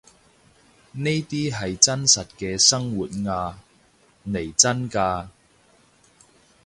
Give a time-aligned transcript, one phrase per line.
[0.93, 3.59] 呢啲係真實嘅生活呀，
[4.27, 5.27] 嚟真㗎